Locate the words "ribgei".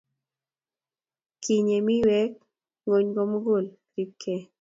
3.95-4.43